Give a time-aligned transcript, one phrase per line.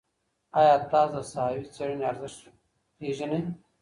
[0.59, 2.43] ایا تاسو د ساحوي څېړني ارزښت
[2.97, 3.41] پېژنئ؟